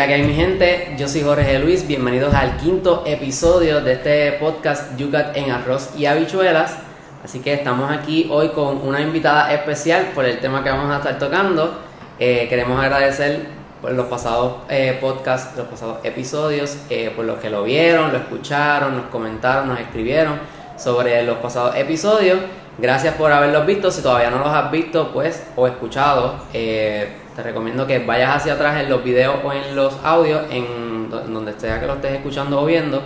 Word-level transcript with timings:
La 0.00 0.06
que 0.06 0.14
hay 0.14 0.22
mi 0.22 0.32
gente, 0.32 0.94
yo 0.96 1.06
soy 1.06 1.20
Jorge 1.20 1.58
Luis, 1.58 1.86
bienvenidos 1.86 2.32
al 2.32 2.56
quinto 2.56 3.02
episodio 3.04 3.82
de 3.82 3.92
este 3.92 4.32
podcast 4.40 4.96
Yucat 4.96 5.36
en 5.36 5.50
arroz 5.50 5.90
y 5.94 6.06
habichuelas. 6.06 6.74
Así 7.22 7.40
que 7.40 7.52
estamos 7.52 7.92
aquí 7.92 8.26
hoy 8.30 8.48
con 8.48 8.78
una 8.78 9.02
invitada 9.02 9.52
especial 9.52 10.12
por 10.14 10.24
el 10.24 10.40
tema 10.40 10.64
que 10.64 10.70
vamos 10.70 10.90
a 10.90 10.96
estar 10.96 11.18
tocando. 11.18 11.80
Eh, 12.18 12.46
queremos 12.48 12.82
agradecer 12.82 13.44
por 13.82 13.92
los 13.92 14.06
pasados 14.06 14.62
eh, 14.70 14.96
podcasts, 14.98 15.54
los 15.58 15.66
pasados 15.66 15.98
episodios, 16.02 16.78
eh, 16.88 17.12
por 17.14 17.26
los 17.26 17.38
que 17.38 17.50
lo 17.50 17.62
vieron, 17.62 18.10
lo 18.10 18.16
escucharon, 18.16 18.96
nos 18.96 19.06
comentaron, 19.08 19.68
nos 19.68 19.80
escribieron 19.80 20.38
sobre 20.78 21.22
los 21.24 21.36
pasados 21.40 21.76
episodios. 21.76 22.38
Gracias 22.78 23.16
por 23.16 23.30
haberlos 23.30 23.66
visto. 23.66 23.90
Si 23.90 24.00
todavía 24.00 24.30
no 24.30 24.38
los 24.38 24.48
has 24.48 24.70
visto, 24.70 25.12
pues, 25.12 25.44
o 25.56 25.66
escuchado, 25.66 26.36
eh, 26.54 27.16
te 27.40 27.48
recomiendo 27.48 27.86
que 27.86 28.00
vayas 28.00 28.36
hacia 28.36 28.54
atrás 28.54 28.80
en 28.82 28.90
los 28.90 29.02
videos 29.02 29.36
o 29.42 29.52
en 29.52 29.74
los 29.74 29.94
audios, 30.04 30.42
en 30.50 31.08
donde 31.10 31.58
sea 31.58 31.80
que 31.80 31.86
lo 31.86 31.94
estés 31.94 32.12
escuchando 32.12 32.60
o 32.60 32.66
viendo, 32.66 33.02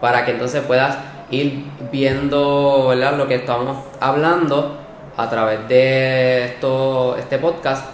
para 0.00 0.24
que 0.24 0.32
entonces 0.32 0.62
puedas 0.62 0.96
ir 1.30 1.64
viendo 1.92 2.94
lo 2.94 3.28
que 3.28 3.34
estamos 3.34 3.84
hablando 4.00 4.78
a 5.16 5.28
través 5.28 5.68
de 5.68 6.44
esto, 6.46 7.16
este 7.18 7.38
podcast, 7.38 7.84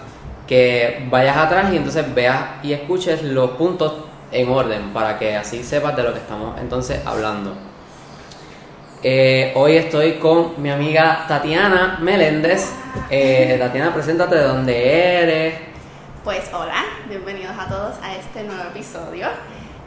que 0.46 1.06
vayas 1.10 1.36
atrás 1.36 1.72
y 1.72 1.76
entonces 1.76 2.14
veas 2.14 2.62
y 2.62 2.72
escuches 2.72 3.22
los 3.22 3.52
puntos 3.52 3.92
en 4.30 4.48
orden 4.48 4.92
para 4.92 5.18
que 5.18 5.36
así 5.36 5.62
sepas 5.62 5.96
de 5.96 6.02
lo 6.04 6.12
que 6.12 6.18
estamos 6.18 6.60
entonces 6.60 7.00
hablando. 7.04 7.54
Eh, 9.02 9.52
hoy 9.56 9.76
estoy 9.76 10.12
con 10.12 10.62
mi 10.62 10.70
amiga 10.70 11.24
Tatiana 11.26 11.98
Meléndez. 12.00 12.72
Eh, 13.10 13.56
Tatiana, 13.58 13.92
preséntate 13.92 14.36
de 14.36 14.42
dónde 14.44 15.22
eres. 15.22 15.71
Pues 16.24 16.44
hola, 16.52 16.84
bienvenidos 17.08 17.56
a 17.58 17.66
todos 17.66 17.96
a 18.00 18.14
este 18.14 18.44
nuevo 18.44 18.62
episodio. 18.70 19.26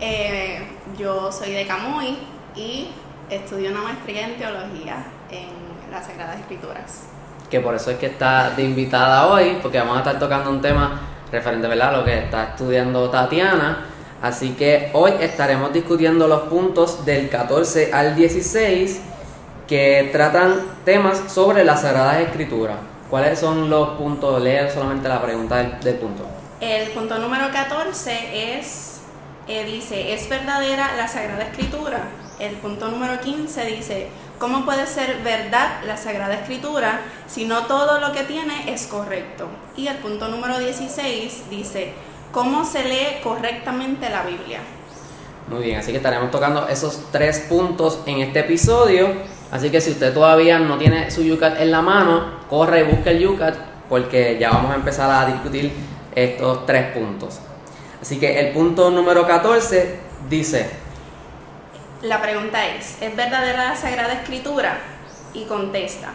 Eh, 0.01 0.67
yo 0.99 1.31
soy 1.31 1.53
de 1.53 1.65
Camuy 1.65 2.17
y 2.57 2.89
estudio 3.29 3.71
una 3.71 3.81
maestría 3.81 4.27
en 4.27 4.37
teología 4.37 5.05
en 5.31 5.47
las 5.89 6.05
Sagradas 6.05 6.41
Escrituras. 6.41 7.03
Que 7.49 7.61
por 7.61 7.73
eso 7.73 7.89
es 7.91 7.97
que 7.99 8.07
está 8.07 8.49
de 8.49 8.63
invitada 8.63 9.27
hoy, 9.27 9.59
porque 9.61 9.79
vamos 9.79 9.95
a 9.95 9.99
estar 9.99 10.19
tocando 10.19 10.49
un 10.49 10.61
tema 10.61 10.99
referente 11.31 11.67
a 11.67 11.91
lo 11.93 12.03
que 12.03 12.25
está 12.25 12.49
estudiando 12.49 13.09
Tatiana. 13.09 13.85
Así 14.21 14.55
que 14.55 14.89
hoy 14.91 15.13
estaremos 15.21 15.71
discutiendo 15.71 16.27
los 16.27 16.49
puntos 16.49 17.05
del 17.05 17.29
14 17.29 17.93
al 17.93 18.13
16 18.13 18.99
que 19.69 20.09
tratan 20.11 20.59
temas 20.83 21.31
sobre 21.31 21.63
las 21.63 21.83
Sagradas 21.83 22.19
Escrituras. 22.19 22.94
¿Cuáles 23.09 23.39
son 23.39 23.69
los 23.69 23.89
puntos? 23.97 24.41
Leer 24.41 24.71
solamente 24.71 25.07
la 25.07 25.21
pregunta 25.21 25.57
del, 25.57 25.95
punto. 25.95 26.25
El 26.59 26.89
punto 26.91 27.17
número 27.19 27.51
14 27.51 28.59
es, 28.59 29.01
eh, 29.47 29.63
dice, 29.65 30.13
¿es 30.13 30.27
verdadera 30.29 30.95
la 30.97 31.07
Sagrada 31.07 31.43
Escritura? 31.43 32.09
El 32.39 32.55
punto 32.57 32.89
número 32.89 33.21
15 33.21 33.65
dice, 33.65 34.09
¿cómo 34.39 34.65
puede 34.65 34.87
ser 34.87 35.21
verdad 35.23 35.83
la 35.85 35.97
Sagrada 35.97 36.33
Escritura 36.33 37.01
si 37.27 37.45
no 37.45 37.65
todo 37.67 37.99
lo 37.99 38.11
que 38.11 38.23
tiene 38.23 38.73
es 38.73 38.87
correcto? 38.87 39.47
Y 39.77 39.87
el 39.87 39.97
punto 39.97 40.27
número 40.27 40.59
16 40.59 41.49
dice, 41.49 41.93
¿Cómo 42.35 42.65
se 42.65 42.83
lee 42.83 43.21
correctamente 43.23 44.09
la 44.09 44.23
Biblia? 44.23 44.59
Muy 45.47 45.63
bien, 45.63 45.79
así 45.79 45.91
que 45.91 45.97
estaremos 45.99 46.31
tocando 46.31 46.67
esos 46.67 47.09
tres 47.09 47.45
puntos 47.47 48.01
en 48.05 48.19
este 48.19 48.41
episodio. 48.41 49.07
Así 49.51 49.69
que 49.69 49.79
si 49.79 49.91
usted 49.91 50.13
todavía 50.13 50.59
no 50.59 50.77
tiene 50.77 51.11
su 51.11 51.23
Yucat 51.23 51.59
en 51.61 51.71
la 51.71 51.81
mano, 51.81 52.39
corre 52.49 52.81
y 52.81 52.83
busque 52.83 53.11
el 53.11 53.19
Yucat 53.19 53.55
porque 53.89 54.37
ya 54.39 54.51
vamos 54.51 54.71
a 54.71 54.75
empezar 54.75 55.09
a 55.09 55.31
discutir 55.31 55.71
estos 56.13 56.65
tres 56.65 56.91
puntos. 56.93 57.39
Así 58.01 58.19
que 58.19 58.39
el 58.39 58.53
punto 58.53 58.89
número 58.89 59.25
14 59.25 59.99
dice... 60.29 60.69
La 62.01 62.21
pregunta 62.21 62.67
es, 62.67 63.01
¿es 63.01 63.15
verdadera 63.15 63.69
la 63.69 63.75
Sagrada 63.75 64.13
Escritura? 64.13 64.77
Y 65.33 65.45
contesta, 65.45 66.13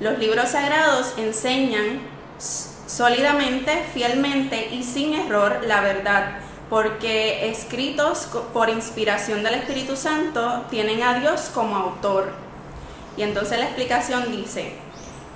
los 0.00 0.18
libros 0.18 0.50
sagrados 0.50 1.14
enseñan 1.16 2.00
sólidamente, 2.38 3.84
fielmente 3.94 4.68
y 4.72 4.82
sin 4.82 5.14
error 5.14 5.60
la 5.66 5.80
verdad, 5.80 6.38
porque 6.68 7.50
escritos 7.50 8.28
por 8.52 8.68
inspiración 8.68 9.42
del 9.42 9.54
Espíritu 9.54 9.96
Santo 9.96 10.64
tienen 10.70 11.02
a 11.02 11.18
Dios 11.18 11.50
como 11.54 11.76
autor. 11.76 12.47
Y 13.18 13.22
entonces 13.24 13.58
la 13.58 13.64
explicación 13.64 14.30
dice, 14.30 14.72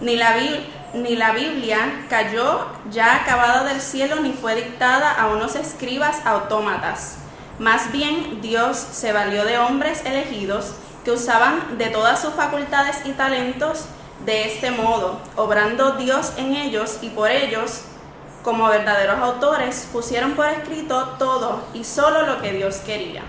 ni 0.01 0.17
la, 0.17 1.33
Biblia 1.33 2.07
cayó 2.09 2.67
ya 2.91 3.17
acabada 3.17 3.65
del 3.65 3.81
cielo 3.81 4.21
ni 4.21 4.33
fue 4.33 4.55
dictada 4.55 5.11
a 5.11 5.27
unos 5.27 5.57
escribas 5.57 6.25
autómatas. 6.25 7.17
Más 7.59 7.91
bien 7.91 8.41
Dios 8.41 8.77
se 8.77 9.13
valió 9.13 9.45
de 9.45 9.59
hombres 9.59 10.03
elegidos 10.05 10.75
que 11.05 11.11
usaban 11.11 11.77
de 11.77 11.89
todas 11.89 12.23
sus 12.23 12.35
facultades 12.35 12.99
y 13.05 13.13
talentos 13.13 13.87
de 14.25 14.47
este 14.47 14.71
modo, 14.71 15.19
obrando 15.35 15.93
Dios 15.97 16.35
en 16.37 16.55
ellos 16.55 16.99
y 17.03 17.09
por 17.09 17.33
ellos, 17.33 17.83
como 18.45 18.69
verdaderos 18.69 19.19
autores, 19.19 19.89
pusieron 19.93 20.33
por 20.33 20.47
escrito 20.47 21.17
todo 21.19 21.65
y 21.75 21.83
solo 21.83 22.27
lo 22.27 22.41
que 22.41 22.53
Dios 22.53 22.77
quería. 22.77 23.23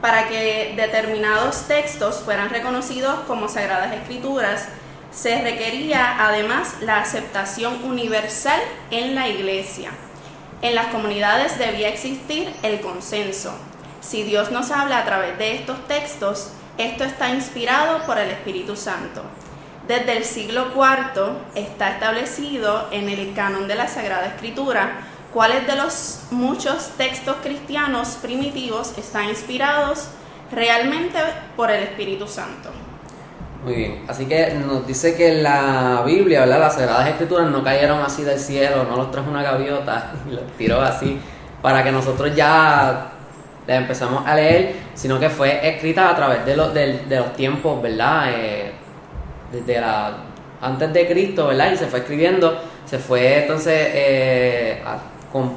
Para 0.00 0.28
que 0.28 0.74
determinados 0.76 1.66
textos 1.66 2.20
fueran 2.24 2.50
reconocidos 2.50 3.20
como 3.26 3.48
sagradas 3.48 3.92
escrituras, 3.94 4.68
se 5.10 5.42
requería 5.42 6.24
además 6.24 6.76
la 6.82 7.00
aceptación 7.00 7.82
universal 7.84 8.60
en 8.90 9.14
la 9.14 9.28
iglesia. 9.28 9.90
En 10.62 10.74
las 10.74 10.88
comunidades 10.88 11.58
debía 11.58 11.88
existir 11.88 12.52
el 12.62 12.80
consenso. 12.80 13.52
Si 14.00 14.22
Dios 14.22 14.50
nos 14.52 14.70
habla 14.70 14.98
a 14.98 15.04
través 15.04 15.36
de 15.38 15.56
estos 15.56 15.86
textos, 15.88 16.50
esto 16.78 17.02
está 17.02 17.30
inspirado 17.30 18.04
por 18.06 18.18
el 18.18 18.30
Espíritu 18.30 18.76
Santo. 18.76 19.22
Desde 19.88 20.16
el 20.16 20.24
siglo 20.24 20.68
IV 20.74 21.32
está 21.54 21.90
establecido 21.90 22.88
en 22.92 23.08
el 23.08 23.34
canon 23.34 23.66
de 23.66 23.74
la 23.74 23.88
Sagrada 23.88 24.26
Escritura 24.26 25.00
cuáles 25.32 25.66
de 25.66 25.76
los 25.76 26.20
muchos 26.30 26.90
textos 26.96 27.36
cristianos 27.42 28.18
primitivos 28.22 28.96
están 28.96 29.28
inspirados 29.28 30.08
realmente 30.52 31.18
por 31.56 31.70
el 31.70 31.82
Espíritu 31.82 32.26
Santo. 32.26 32.70
Muy 33.64 33.74
bien, 33.74 34.04
así 34.08 34.26
que 34.26 34.54
nos 34.54 34.86
dice 34.86 35.16
que 35.16 35.42
la 35.42 36.02
Biblia, 36.06 36.40
¿verdad? 36.40 36.60
Las 36.60 36.74
Sagradas 36.74 37.08
Escrituras 37.08 37.50
no 37.50 37.62
cayeron 37.62 38.00
así 38.00 38.22
del 38.22 38.38
cielo, 38.38 38.84
no 38.84 38.96
los 38.96 39.10
trajo 39.10 39.30
una 39.30 39.42
gaviota 39.42 40.12
y 40.30 40.34
los 40.34 40.44
tiró 40.56 40.80
así 40.80 41.20
para 41.60 41.82
que 41.82 41.90
nosotros 41.90 42.34
ya 42.34 43.12
la 43.66 43.76
empezamos 43.76 44.26
a 44.26 44.34
leer, 44.34 44.74
sino 44.94 45.18
que 45.18 45.28
fue 45.28 45.68
escrita 45.68 46.08
a 46.08 46.16
través 46.16 46.46
de 46.46 46.56
los, 46.56 46.72
de, 46.72 47.04
los 47.10 47.32
tiempos, 47.34 47.82
¿verdad? 47.82 48.30
Eh, 48.32 48.72
desde 49.52 49.80
la 49.80 50.16
antes 50.60 50.92
de 50.92 51.06
Cristo, 51.06 51.48
¿verdad? 51.48 51.72
Y 51.72 51.76
se 51.76 51.86
fue 51.86 52.00
escribiendo, 52.00 52.58
se 52.84 52.98
fue 52.98 53.42
entonces 53.42 53.90
eh, 53.92 54.82
con, 55.32 55.52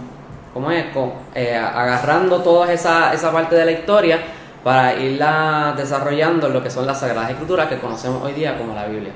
¿cómo 0.53 0.71
es? 0.71 0.85
Con, 0.93 1.13
eh, 1.35 1.55
agarrando 1.55 2.41
toda 2.41 2.71
esa, 2.71 3.13
esa 3.13 3.31
parte 3.31 3.55
de 3.55 3.65
la 3.65 3.71
historia 3.71 4.19
para 4.63 4.93
irla 4.95 5.73
desarrollando 5.75 6.49
lo 6.49 6.61
que 6.61 6.69
son 6.69 6.85
las 6.85 6.99
Sagradas 6.99 7.31
Escrituras 7.31 7.67
que 7.67 7.79
conocemos 7.79 8.23
hoy 8.23 8.33
día 8.33 8.57
como 8.57 8.75
la 8.75 8.85
Biblia. 8.85 9.11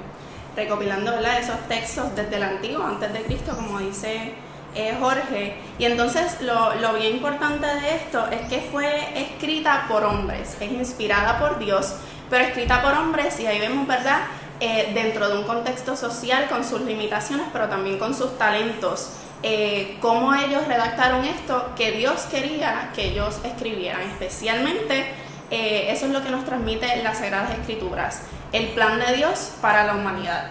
Recopilando 0.55 1.11
¿verdad? 1.11 1.39
esos 1.39 1.59
textos 1.67 2.15
desde 2.15 2.37
el 2.37 2.43
antiguo, 2.43 2.83
antes 2.83 3.11
de 3.13 3.21
Cristo, 3.23 3.55
como 3.55 3.79
dice 3.79 4.33
eh, 4.73 4.95
Jorge. 4.99 5.55
Y 5.77 5.85
entonces 5.85 6.41
lo, 6.41 6.75
lo, 6.75 6.93
bien 6.93 7.15
importante 7.15 7.67
de 7.67 7.95
esto 7.95 8.25
es 8.31 8.41
que 8.49 8.67
fue 8.71 9.19
escrita 9.19 9.85
por 9.87 10.03
hombres, 10.03 10.57
es 10.59 10.71
inspirada 10.71 11.39
por 11.39 11.59
Dios, 11.59 11.95
pero 12.29 12.43
escrita 12.43 12.81
por 12.81 12.93
hombres 12.93 13.39
y 13.39 13.47
ahí 13.47 13.59
vemos, 13.59 13.87
¿verdad? 13.87 14.21
Eh, 14.59 14.91
dentro 14.93 15.27
de 15.27 15.37
un 15.37 15.43
contexto 15.43 15.97
social 15.97 16.47
con 16.47 16.63
sus 16.63 16.81
limitaciones, 16.81 17.45
pero 17.51 17.67
también 17.67 17.99
con 17.99 18.13
sus 18.13 18.37
talentos. 18.37 19.11
Eh, 19.43 19.97
cómo 20.01 20.33
ellos 20.33 20.67
redactaron 20.67 21.23
esto 21.25 21.71
que 21.75 21.91
Dios 21.91 22.21
quería 22.31 22.91
que 22.95 23.09
ellos 23.09 23.39
escribieran, 23.43 24.01
especialmente 24.01 25.05
eh, 25.51 25.87
eso 25.91 26.07
es 26.07 26.11
lo 26.11 26.23
que 26.23 26.31
nos 26.31 26.45
transmite 26.45 26.87
las 27.03 27.19
Sagradas 27.19 27.51
Escrituras, 27.51 28.21
el 28.51 28.69
plan 28.69 28.99
de 28.99 29.17
Dios 29.17 29.51
para 29.61 29.85
la 29.85 29.93
humanidad. 29.95 30.47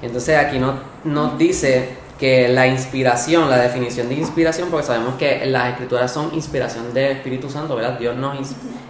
Entonces 0.00 0.38
aquí 0.38 0.58
nos, 0.58 0.76
nos 1.04 1.36
dice 1.36 1.96
que 2.18 2.48
la 2.48 2.66
inspiración, 2.66 3.50
la 3.50 3.58
definición 3.58 4.08
de 4.08 4.14
inspiración, 4.14 4.70
porque 4.70 4.86
sabemos 4.86 5.16
que 5.16 5.44
las 5.46 5.70
escrituras 5.70 6.12
son 6.12 6.32
inspiración 6.34 6.94
del 6.94 7.12
Espíritu 7.12 7.50
Santo, 7.50 7.76
¿verdad? 7.76 7.98
Dios 7.98 8.16
nos 8.16 8.38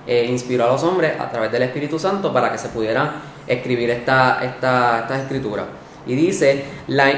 eh, 0.06 0.26
inspiró 0.28 0.64
a 0.64 0.69
los 0.69 0.82
hombres 0.84 1.19
a 1.19 1.31
través 1.31 1.50
del 1.50 1.62
Espíritu 1.62 1.98
Santo 1.98 2.32
para 2.32 2.52
que 2.52 2.58
se 2.58 2.69
pudieran 2.69 3.12
escribir 3.46 3.90
esta, 3.90 4.44
esta, 4.44 5.00
esta 5.00 5.19
escritura. 5.19 5.66
Y 6.06 6.15
dice 6.15 6.65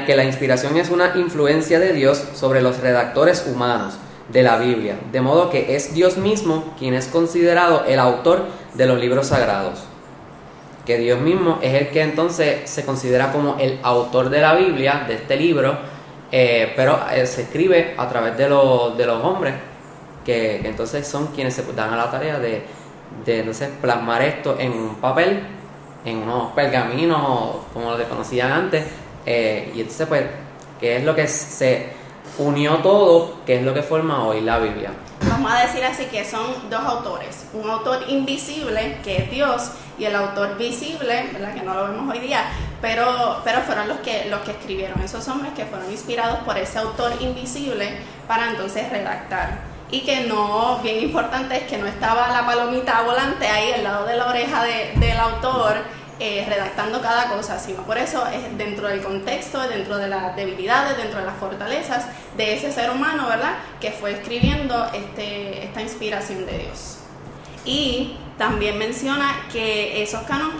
que 0.05 0.15
la 0.15 0.23
inspiración 0.23 0.77
es 0.77 0.89
una 0.89 1.13
influencia 1.15 1.79
de 1.79 1.93
Dios 1.93 2.23
sobre 2.33 2.61
los 2.61 2.79
redactores 2.79 3.45
humanos 3.47 3.97
de 4.29 4.43
la 4.43 4.57
Biblia, 4.57 4.97
de 5.11 5.21
modo 5.21 5.49
que 5.49 5.75
es 5.75 5.93
Dios 5.93 6.17
mismo 6.17 6.73
quien 6.77 6.93
es 6.93 7.07
considerado 7.07 7.85
el 7.85 7.99
autor 7.99 8.45
de 8.73 8.85
los 8.85 8.99
libros 8.99 9.27
sagrados. 9.27 9.83
Que 10.85 10.97
Dios 10.97 11.19
mismo 11.19 11.59
es 11.61 11.73
el 11.73 11.89
que 11.89 12.01
entonces 12.01 12.69
se 12.69 12.85
considera 12.85 13.31
como 13.31 13.57
el 13.59 13.79
autor 13.83 14.29
de 14.29 14.41
la 14.41 14.55
Biblia, 14.55 15.03
de 15.07 15.15
este 15.15 15.35
libro, 15.35 15.77
eh, 16.31 16.73
pero 16.75 16.99
eh, 17.11 17.25
se 17.25 17.43
escribe 17.43 17.93
a 17.97 18.07
través 18.07 18.37
de, 18.37 18.49
los 18.49 18.97
de 18.97 19.05
los 19.05 19.23
hombres, 19.23 19.53
que, 20.25 20.59
que, 20.61 20.67
entonces 20.67 21.07
son 21.07 21.27
quienes 21.27 21.53
se 21.53 21.63
dan 21.73 21.93
a 21.93 21.97
la 21.97 22.11
tarea 22.11 22.39
de, 22.39 22.63
de 23.25 23.39
entonces 23.39 23.69
plasmar 23.81 24.21
esto 24.21 24.57
en 24.59 24.71
un 24.71 24.95
papel, 24.95 25.41
en 26.05 26.17
unos 26.17 26.53
pergaminos, 26.53 27.57
como 27.73 27.91
lo 27.91 28.09
conocían 28.09 28.51
antes, 28.51 28.85
eh, 29.25 29.71
y 29.75 29.81
entonces 29.81 30.07
pues, 30.07 30.23
¿qué 30.79 30.97
es 30.97 31.03
lo 31.03 31.15
que 31.15 31.27
se 31.27 31.89
unió 32.37 32.75
todo, 32.77 33.37
que 33.45 33.57
es 33.57 33.63
lo 33.63 33.73
que 33.73 33.83
forma 33.83 34.25
hoy 34.25 34.41
la 34.41 34.59
Biblia? 34.59 34.91
Vamos 35.29 35.51
a 35.51 35.61
decir 35.61 35.83
así 35.83 36.05
que 36.05 36.23
son 36.23 36.69
dos 36.69 36.81
autores, 36.81 37.45
un 37.53 37.69
autor 37.69 38.03
invisible, 38.07 38.97
que 39.03 39.17
es 39.17 39.31
Dios, 39.31 39.71
y 39.97 40.05
el 40.05 40.15
autor 40.15 40.57
visible, 40.57 41.31
que 41.55 41.61
no 41.61 41.73
lo 41.73 41.87
vemos 41.89 42.13
hoy 42.13 42.19
día, 42.19 42.45
pero, 42.81 43.41
pero 43.43 43.61
fueron 43.61 43.87
los 43.87 43.97
que, 43.99 44.25
los 44.29 44.41
que 44.41 44.51
escribieron, 44.51 44.99
esos 45.01 45.27
hombres 45.27 45.53
que 45.53 45.65
fueron 45.65 45.91
inspirados 45.91 46.39
por 46.39 46.57
ese 46.57 46.77
autor 46.79 47.13
invisible 47.19 47.97
para 48.27 48.49
entonces 48.49 48.89
redactar 48.89 49.76
y 49.89 50.01
que 50.01 50.21
no, 50.21 50.79
bien 50.83 50.99
importante 51.01 51.57
es 51.57 51.63
que 51.63 51.77
no 51.77 51.87
estaba 51.87 52.29
la 52.29 52.45
palomita 52.45 53.01
volante 53.03 53.47
ahí 53.47 53.71
al 53.71 53.83
lado 53.83 54.05
de 54.05 54.15
la 54.17 54.27
oreja 54.27 54.63
del 54.63 55.17
autor 55.17 55.77
eh, 56.19 56.45
redactando 56.49 56.99
cada 56.99 57.29
cosa, 57.29 57.59
sino 57.59 57.83
por 57.83 57.97
eso 57.97 58.25
es 58.27 58.57
dentro 58.57 58.87
del 58.87 59.03
contexto, 59.03 59.59
dentro 59.67 59.97
de 59.97 60.07
las 60.07 60.35
debilidades, 60.35 60.97
dentro 60.97 61.19
de 61.19 61.25
las 61.25 61.35
fortalezas 61.37 62.07
de 62.35 62.55
ese 62.55 62.71
ser 62.71 62.89
humano, 62.89 63.27
¿verdad? 63.27 63.53
Que 63.79 63.91
fue 63.91 64.13
escribiendo 64.13 64.89
este, 64.93 65.65
esta 65.65 65.81
inspiración 65.81 66.45
de 66.45 66.57
Dios. 66.57 66.97
Y 67.67 68.15
también 68.37 68.77
menciona 68.77 69.45
que 69.51 70.01
esos 70.01 70.21
canon, 70.21 70.51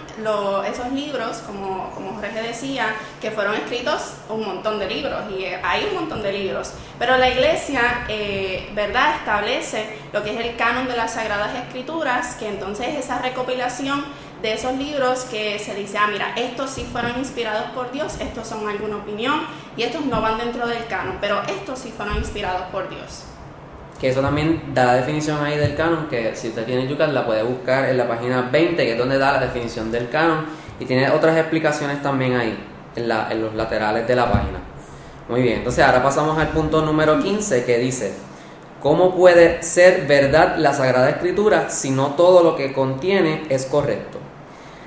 esos 0.69 0.91
libros, 0.91 1.37
como, 1.37 1.91
como 1.91 2.13
Jorge 2.15 2.41
decía, 2.41 2.95
que 3.21 3.31
fueron 3.31 3.55
escritos 3.55 4.15
un 4.29 4.45
montón 4.45 4.77
de 4.77 4.87
libros, 4.87 5.21
y 5.31 5.45
eh, 5.45 5.61
hay 5.63 5.85
un 5.85 5.95
montón 5.95 6.21
de 6.21 6.33
libros, 6.33 6.73
pero 6.99 7.17
la 7.17 7.29
iglesia, 7.29 8.05
eh, 8.09 8.69
¿verdad?, 8.73 9.15
establece 9.17 9.97
lo 10.11 10.23
que 10.23 10.33
es 10.33 10.45
el 10.45 10.55
canon 10.57 10.87
de 10.87 10.97
las 10.97 11.13
Sagradas 11.13 11.55
Escrituras, 11.55 12.35
que 12.35 12.49
entonces 12.49 12.95
esa 12.95 13.19
recopilación 13.19 14.03
de 14.41 14.53
esos 14.53 14.73
libros 14.73 15.21
que 15.25 15.57
se 15.59 15.73
dice, 15.75 15.97
ah, 15.97 16.07
mira, 16.11 16.33
estos 16.35 16.71
sí 16.71 16.85
fueron 16.91 17.17
inspirados 17.17 17.71
por 17.71 17.91
Dios, 17.91 18.17
estos 18.19 18.47
son 18.47 18.67
alguna 18.67 18.97
opinión, 18.97 19.47
y 19.77 19.83
estos 19.83 20.03
no 20.05 20.19
van 20.19 20.39
dentro 20.39 20.67
del 20.67 20.85
canon, 20.87 21.19
pero 21.21 21.41
estos 21.43 21.79
sí 21.79 21.93
fueron 21.95 22.17
inspirados 22.17 22.63
por 22.71 22.89
Dios 22.89 23.23
que 23.99 24.09
eso 24.09 24.21
también 24.21 24.73
da 24.73 24.85
la 24.85 24.93
definición 24.95 25.43
ahí 25.43 25.57
del 25.57 25.75
canon, 25.75 26.07
que 26.07 26.35
si 26.35 26.49
usted 26.49 26.65
tiene 26.65 26.87
Yucat 26.87 27.11
la 27.11 27.25
puede 27.25 27.43
buscar 27.43 27.89
en 27.89 27.97
la 27.97 28.07
página 28.07 28.49
20, 28.51 28.75
que 28.75 28.91
es 28.91 28.97
donde 28.97 29.17
da 29.17 29.33
la 29.33 29.39
definición 29.39 29.91
del 29.91 30.09
canon, 30.09 30.45
y 30.79 30.85
tiene 30.85 31.09
otras 31.09 31.37
explicaciones 31.37 32.01
también 32.01 32.35
ahí, 32.35 32.57
en, 32.95 33.07
la, 33.07 33.27
en 33.31 33.41
los 33.41 33.55
laterales 33.55 34.07
de 34.07 34.15
la 34.15 34.31
página. 34.31 34.59
Muy 35.29 35.41
bien, 35.41 35.57
entonces 35.57 35.83
ahora 35.83 36.03
pasamos 36.03 36.37
al 36.37 36.49
punto 36.49 36.81
número 36.83 37.19
15 37.19 37.65
que 37.65 37.79
dice, 37.79 38.13
¿cómo 38.81 39.15
puede 39.15 39.61
ser 39.63 40.05
verdad 40.07 40.57
la 40.57 40.73
Sagrada 40.73 41.09
Escritura 41.09 41.69
si 41.69 41.89
no 41.89 42.11
todo 42.11 42.43
lo 42.43 42.55
que 42.55 42.73
contiene 42.73 43.43
es 43.49 43.65
correcto? 43.65 44.19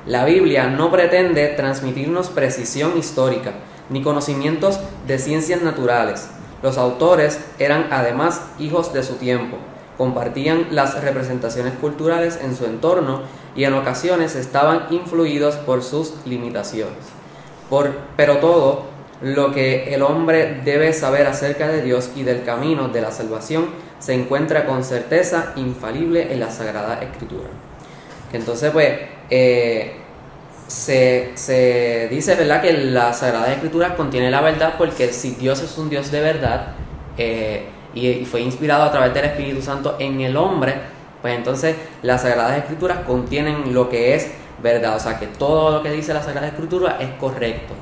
La 0.06 0.24
Biblia 0.24 0.66
no 0.68 0.90
pretende 0.90 1.48
transmitirnos 1.48 2.30
precisión 2.30 2.96
histórica, 2.96 3.52
ni 3.90 4.02
conocimientos 4.02 4.80
de 5.06 5.18
ciencias 5.18 5.60
naturales, 5.60 6.30
los 6.62 6.78
autores 6.78 7.40
eran 7.58 7.88
además 7.90 8.42
hijos 8.58 8.92
de 8.92 9.02
su 9.02 9.14
tiempo, 9.14 9.56
compartían 9.96 10.68
las 10.70 11.02
representaciones 11.02 11.74
culturales 11.74 12.38
en 12.42 12.56
su 12.56 12.64
entorno 12.64 13.22
y 13.54 13.64
en 13.64 13.74
ocasiones 13.74 14.36
estaban 14.36 14.86
influidos 14.90 15.56
por 15.56 15.82
sus 15.82 16.14
limitaciones. 16.24 16.96
Por, 17.68 17.92
pero 18.16 18.38
todo 18.38 18.84
lo 19.22 19.52
que 19.52 19.94
el 19.94 20.02
hombre 20.02 20.62
debe 20.64 20.92
saber 20.92 21.26
acerca 21.26 21.68
de 21.68 21.82
Dios 21.82 22.10
y 22.16 22.22
del 22.22 22.44
camino 22.44 22.88
de 22.88 23.02
la 23.02 23.10
salvación 23.10 23.68
se 23.98 24.14
encuentra 24.14 24.64
con 24.64 24.82
certeza 24.82 25.52
infalible 25.56 26.32
en 26.32 26.40
la 26.40 26.50
Sagrada 26.50 27.02
Escritura. 27.02 27.50
Entonces, 28.32 28.70
pues, 28.70 28.98
eh, 29.28 29.99
se, 30.70 32.08
dice, 32.10 32.34
¿verdad?, 32.36 32.62
que 32.62 32.72
la 32.72 33.12
Sagrada 33.12 33.52
Escritura 33.52 33.96
contiene 33.96 34.30
la 34.30 34.40
verdad 34.40 34.74
porque 34.78 35.12
si 35.12 35.32
Dios 35.32 35.60
es 35.62 35.76
un 35.78 35.90
Dios 35.90 36.12
de 36.12 36.20
verdad 36.20 36.74
eh, 37.18 37.68
y, 37.92 38.24
fue 38.24 38.40
inspirado 38.40 38.84
a 38.84 38.92
través 38.92 39.12
del 39.12 39.24
Espíritu 39.24 39.62
Santo 39.62 39.96
en 39.98 40.20
el 40.20 40.36
hombre, 40.36 40.74
pues 41.20 41.36
entonces 41.36 41.74
las 42.02 42.22
Sagradas 42.22 42.56
Escrituras 42.58 42.98
contienen 43.04 43.74
lo 43.74 43.88
que 43.88 44.14
es 44.14 44.30
verdad, 44.62 44.94
o 44.94 45.00
sea 45.00 45.18
que 45.18 45.26
todo 45.26 45.72
lo 45.72 45.82
que 45.82 45.90
dice 45.90 46.14
la 46.14 46.22
Sagrada 46.22 46.46
Escritura 46.46 46.98
es 47.00 47.10
correcto. 47.18 47.74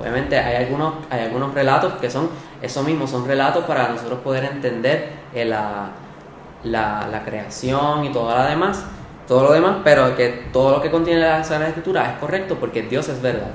Obviamente 0.00 0.38
hay 0.38 0.64
algunos, 0.64 0.94
hay 1.10 1.24
algunos 1.24 1.52
relatos 1.52 1.94
que 1.94 2.10
son 2.10 2.30
eso 2.62 2.84
mismo, 2.84 3.08
son 3.08 3.26
relatos 3.26 3.64
para 3.64 3.88
nosotros 3.88 4.20
poder 4.20 4.44
entender 4.44 5.10
eh, 5.34 5.44
la, 5.44 5.90
la 6.62 7.22
creación 7.24 8.04
y 8.04 8.12
todo 8.12 8.32
lo 8.36 8.44
demás, 8.44 8.84
todo 9.26 9.44
lo 9.44 9.52
demás, 9.52 9.78
pero 9.84 10.16
que 10.16 10.28
todo 10.52 10.76
lo 10.76 10.82
que 10.82 10.90
contiene 10.90 11.20
la 11.20 11.44
Sagrada 11.44 11.68
Escritura 11.68 12.12
es 12.12 12.18
correcto 12.18 12.56
porque 12.58 12.82
Dios 12.82 13.08
es 13.08 13.20
verdad. 13.20 13.50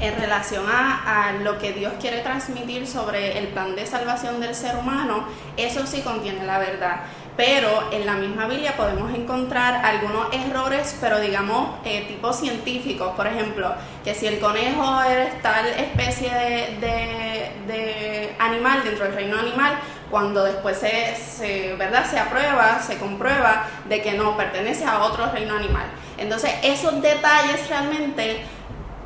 En 0.00 0.18
relación 0.18 0.64
a, 0.66 1.32
lo 1.42 1.58
que 1.58 1.72
Dios 1.72 1.92
quiere 2.00 2.20
transmitir 2.20 2.86
sobre 2.86 3.38
el 3.38 3.48
plan 3.48 3.74
de 3.74 3.86
salvación 3.86 4.40
del 4.40 4.54
ser 4.54 4.76
humano, 4.76 5.26
eso 5.56 5.86
sí 5.86 6.02
contiene 6.02 6.44
la 6.44 6.58
verdad. 6.58 7.00
Pero 7.36 7.90
en 7.90 8.06
la 8.06 8.14
misma 8.14 8.46
Biblia 8.46 8.76
podemos 8.76 9.12
encontrar 9.12 9.84
algunos 9.84 10.28
errores, 10.32 10.96
pero 11.00 11.20
digamos 11.20 11.70
eh, 11.84 12.04
tipo 12.06 12.32
científicos. 12.32 13.12
Por 13.16 13.26
ejemplo, 13.26 13.74
que 14.04 14.14
si 14.14 14.26
el 14.26 14.38
conejo 14.38 15.02
es 15.02 15.42
tal 15.42 15.66
especie 15.66 16.30
de 16.30 18.34
animal 18.38 18.84
dentro 18.84 19.04
del 19.04 19.14
reino 19.14 19.38
animal, 19.38 19.74
cuando 20.14 20.44
después 20.44 20.78
se, 20.78 21.74
¿verdad? 21.76 22.08
se 22.08 22.20
aprueba, 22.20 22.80
se 22.80 22.98
comprueba 22.98 23.66
de 23.88 24.00
que 24.00 24.12
no 24.12 24.36
pertenece 24.36 24.84
a 24.84 25.02
otro 25.02 25.28
reino 25.32 25.56
animal. 25.56 25.86
Entonces 26.16 26.52
esos 26.62 27.02
detalles 27.02 27.68
realmente 27.68 28.44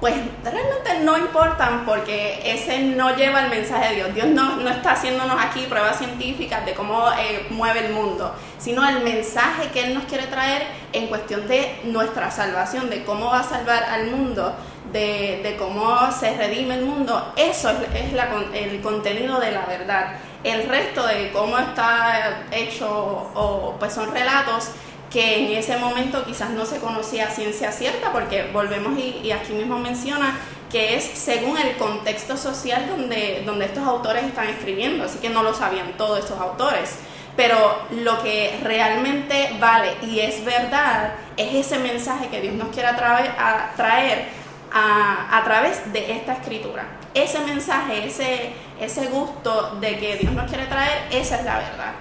pues 0.01 0.15
realmente 0.45 1.01
no 1.05 1.17
importan 1.17 1.87
porque 1.87 2.43
ese 2.45 2.81
no 2.81 3.17
lleva 3.17 3.45
el 3.45 3.49
mensaje 3.49 3.89
de 3.89 3.95
Dios. 3.95 4.15
Dios 4.15 4.27
no, 4.27 4.57
no 4.57 4.69
está 4.69 4.93
haciéndonos 4.93 5.43
aquí 5.43 5.63
pruebas 5.63 5.97
científicas 5.97 6.67
de 6.67 6.75
cómo 6.75 7.09
eh, 7.19 7.47
mueve 7.49 7.87
el 7.87 7.95
mundo, 7.95 8.35
sino 8.59 8.87
el 8.87 9.03
mensaje 9.03 9.71
que 9.71 9.85
Él 9.85 9.95
nos 9.95 10.05
quiere 10.05 10.27
traer 10.27 10.67
en 10.93 11.07
cuestión 11.07 11.49
de 11.49 11.81
nuestra 11.85 12.31
salvación, 12.31 12.91
de 12.91 13.03
cómo 13.05 13.31
va 13.31 13.41
a 13.41 13.45
salvar 13.45 13.83
al 13.85 14.11
mundo, 14.11 14.55
de, 14.93 15.41
de 15.43 15.57
cómo 15.57 16.13
se 16.13 16.37
redime 16.37 16.75
el 16.75 16.85
mundo. 16.85 17.33
Eso 17.35 17.71
es, 17.71 18.13
el 18.53 18.81
contenido 18.83 19.41
de 19.41 19.53
la 19.53 19.65
verdad. 19.65 20.19
El 20.45 20.69
resto 20.69 21.07
de 21.07 21.33
cómo 21.33 21.59
está 21.59 22.45
hecho, 22.53 22.89
o, 23.35 23.75
pues 23.79 23.93
son 23.93 24.13
relatos 24.13 24.71
que 25.11 25.47
en 25.47 25.59
ese 25.59 25.79
momento 25.79 26.25
quizás 26.25 26.51
no 26.51 26.67
se 26.67 26.79
conocía 26.79 27.31
ciencia 27.31 27.73
cierta, 27.73 28.13
porque 28.13 28.51
volvemos 28.53 28.99
y, 28.99 29.33
aquí 29.33 29.53
mismo 29.53 29.79
menciona 29.79 30.39
que 30.71 30.97
es 30.97 31.05
según 31.05 31.57
el 31.57 31.77
contexto 31.77 32.37
social 32.37 32.87
donde, 32.89 33.43
donde 33.47 33.65
estos 33.65 33.87
autores 33.87 34.25
están 34.25 34.49
escribiendo, 34.49 35.05
así 35.05 35.19
que 35.19 35.31
no 35.31 35.43
lo 35.43 35.55
sabían 35.55 35.95
todos 35.97 36.19
estos 36.19 36.39
autores. 36.39 36.97
Pero 37.37 37.79
lo 38.03 38.23
que 38.23 38.59
realmente 38.63 39.57
vale 39.61 39.93
y 40.03 40.21
es 40.21 40.45
verdad 40.45 41.15
es 41.37 41.55
ese 41.55 41.79
mensaje 41.79 42.29
que 42.29 42.41
Dios 42.41 42.55
nos 42.55 42.69
quiere 42.69 42.93
traer, 42.95 43.33
a, 43.39 43.73
traer 43.77 44.27
a 44.73 45.41
través 45.45 45.93
de 45.93 46.13
esta 46.13 46.35
escritura. 46.35 46.98
Ese 47.15 47.41
mensaje, 47.41 48.07
ese, 48.07 48.51
ese 48.81 49.07
gusto 49.07 49.77
de 49.81 49.99
que 49.99 50.17
Dios 50.17 50.33
nos 50.33 50.49
quiere 50.49 50.67
traer, 50.67 51.09
esa 51.11 51.37
es 51.37 51.45
la 51.45 51.57
verdad. 51.57 51.93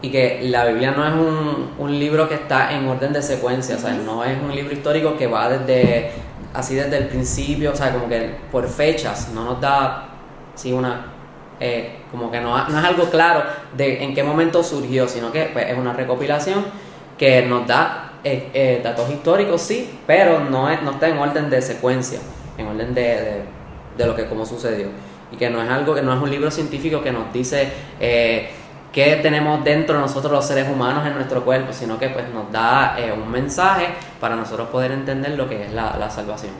Y 0.00 0.10
que 0.10 0.40
la 0.42 0.64
Biblia 0.66 0.92
no 0.92 1.06
es 1.06 1.12
un, 1.14 1.74
un 1.78 1.98
libro 1.98 2.28
que 2.28 2.36
está 2.36 2.72
en 2.72 2.86
orden 2.86 3.12
de 3.12 3.22
secuencia, 3.22 3.76
o 3.76 3.78
sea, 3.78 3.92
no 3.92 4.24
es 4.24 4.40
un 4.40 4.54
libro 4.54 4.72
histórico 4.72 5.16
que 5.16 5.26
va 5.26 5.48
desde 5.48 6.12
así 6.54 6.74
desde 6.74 6.98
el 6.98 7.08
principio, 7.08 7.72
o 7.72 7.76
sea, 7.76 7.92
como 7.92 8.08
que 8.08 8.36
por 8.50 8.68
fechas, 8.68 9.30
no 9.34 9.44
nos 9.44 9.60
da 9.60 10.08
sí, 10.54 10.72
una, 10.72 11.06
eh, 11.60 12.00
como 12.10 12.30
que 12.30 12.40
no, 12.40 12.56
no, 12.68 12.78
es 12.78 12.84
algo 12.84 13.04
claro 13.10 13.42
de 13.76 14.02
en 14.02 14.14
qué 14.14 14.22
momento 14.22 14.62
surgió, 14.62 15.08
sino 15.08 15.30
que 15.30 15.50
pues, 15.52 15.70
es 15.70 15.78
una 15.78 15.92
recopilación 15.92 16.64
que 17.16 17.42
nos 17.42 17.66
da 17.66 18.12
eh, 18.24 18.50
eh, 18.54 18.80
datos 18.82 19.10
históricos, 19.10 19.62
sí, 19.62 19.98
pero 20.06 20.40
no, 20.40 20.70
es, 20.70 20.82
no 20.82 20.92
está 20.92 21.08
en 21.08 21.18
orden 21.18 21.50
de 21.50 21.62
secuencia, 21.62 22.18
en 22.56 22.66
orden 22.66 22.94
de, 22.94 23.02
de, 23.02 23.42
de 23.98 24.06
lo 24.06 24.14
que 24.14 24.26
como 24.26 24.46
sucedió 24.46 24.88
y 25.30 25.36
que 25.36 25.50
no 25.50 25.62
es 25.62 25.68
algo 25.68 25.94
que 25.94 26.02
no 26.02 26.14
es 26.14 26.22
un 26.22 26.30
libro 26.30 26.50
científico 26.50 27.02
que 27.02 27.12
nos 27.12 27.32
dice 27.32 27.70
eh, 28.00 28.50
qué 28.92 29.16
tenemos 29.16 29.62
dentro 29.64 29.96
de 29.96 30.00
nosotros 30.00 30.32
los 30.32 30.46
seres 30.46 30.68
humanos 30.68 31.06
en 31.06 31.14
nuestro 31.14 31.44
cuerpo, 31.44 31.72
sino 31.72 31.98
que 31.98 32.08
pues 32.08 32.28
nos 32.30 32.50
da 32.50 32.98
eh, 32.98 33.12
un 33.12 33.30
mensaje 33.30 33.88
para 34.20 34.36
nosotros 34.36 34.68
poder 34.68 34.92
entender 34.92 35.32
lo 35.32 35.48
que 35.48 35.66
es 35.66 35.72
la, 35.72 35.96
la 35.98 36.08
salvación. 36.08 36.52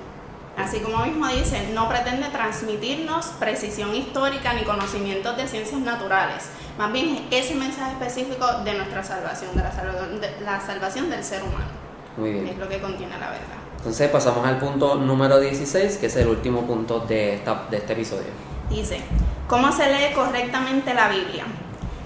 Así 0.57 0.81
como 0.81 1.05
mismo 1.07 1.29
dice, 1.29 1.71
no 1.73 1.89
pretende 1.89 2.27
transmitirnos 2.31 3.27
precisión 3.39 3.95
histórica 3.95 4.53
ni 4.55 4.63
conocimientos 4.63 5.37
de 5.37 5.47
ciencias 5.47 5.81
naturales, 5.81 6.51
más 6.77 6.93
bien 6.93 7.27
ese 7.31 7.55
mensaje 7.55 7.93
específico 7.93 8.45
de 8.65 8.75
nuestra 8.75 9.05
salvación, 9.05 9.55
de 9.55 9.63
la 9.63 9.73
salvación, 9.73 10.21
de 10.21 10.41
la 10.45 10.61
salvación 10.61 11.11
del 11.11 11.23
ser 11.23 11.43
humano. 11.43 11.71
Muy 12.17 12.33
bien. 12.33 12.49
Es 12.49 12.59
lo 12.59 12.69
que 12.69 12.81
contiene 12.81 13.17
la 13.19 13.31
verdad. 13.31 13.68
Entonces 13.79 14.11
pasamos 14.11 14.47
al 14.47 14.59
punto 14.59 14.97
número 14.97 15.41
16, 15.41 15.97
que 15.97 16.07
es 16.07 16.17
el 16.17 16.29
último 16.29 16.63
punto 16.67 17.01
de, 17.01 17.37
esta, 17.37 17.67
de 17.71 17.79
este 17.79 17.93
episodio. 17.95 18.29
Dice, 18.69 19.01
¿Cómo 19.49 19.73
se 19.73 19.91
lee 19.91 20.13
correctamente 20.15 20.93
la 20.93 21.09
Biblia? 21.09 21.45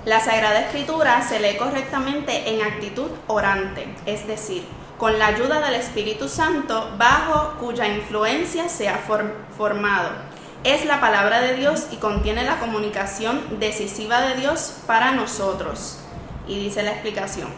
La 0.05 0.21
Sagrada 0.21 0.61
Escritura 0.61 1.21
se 1.23 1.41
lee 1.41 1.57
correctamente 1.57 2.55
en 2.55 2.62
actitud 2.62 3.11
orante, 3.26 3.93
es 4.07 4.29
decir, 4.29 4.64
con 4.97 5.19
la 5.19 5.26
ayuda 5.26 5.61
del 5.61 5.75
Espíritu 5.75 6.29
Santo 6.29 6.93
bajo 6.97 7.59
cuya 7.59 7.88
influencia 7.88 8.69
se 8.69 8.88
ha 8.88 8.99
formado. 8.99 10.11
Es 10.62 10.85
la 10.85 11.00
palabra 11.00 11.41
de 11.41 11.57
Dios 11.57 11.88
y 11.91 11.97
contiene 11.97 12.45
la 12.45 12.61
comunicación 12.61 13.59
decisiva 13.59 14.21
de 14.21 14.37
Dios 14.37 14.75
para 14.87 15.11
nosotros. 15.11 15.99
Y 16.47 16.61
dice 16.61 16.85
la 16.85 16.93
explicación. 16.93 17.49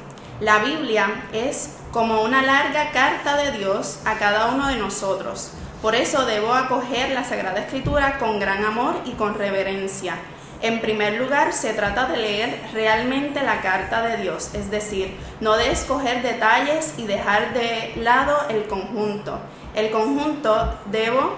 La 0.40 0.60
Biblia 0.60 1.26
es 1.34 1.76
como 1.94 2.20
una 2.20 2.42
larga 2.42 2.90
carta 2.90 3.38
de 3.38 3.52
Dios 3.52 4.00
a 4.04 4.18
cada 4.18 4.48
uno 4.48 4.68
de 4.68 4.76
nosotros. 4.76 5.52
Por 5.80 5.94
eso 5.94 6.26
debo 6.26 6.52
acoger 6.52 7.12
la 7.12 7.24
Sagrada 7.24 7.60
Escritura 7.60 8.18
con 8.18 8.38
gran 8.38 8.64
amor 8.64 8.96
y 9.06 9.12
con 9.12 9.34
reverencia 9.34 10.18
en 10.64 10.80
primer 10.80 11.20
lugar, 11.20 11.52
se 11.52 11.74
trata 11.74 12.06
de 12.06 12.16
leer 12.16 12.58
realmente 12.72 13.42
la 13.42 13.60
carta 13.60 14.00
de 14.00 14.16
Dios, 14.16 14.54
es 14.54 14.70
decir, 14.70 15.14
no 15.42 15.58
de 15.58 15.70
escoger 15.70 16.22
detalles 16.22 16.94
y 16.96 17.06
dejar 17.06 17.52
de 17.52 17.92
lado 17.96 18.34
el 18.48 18.64
conjunto. 18.66 19.38
El 19.74 19.90
conjunto 19.90 20.72
debo 20.86 21.36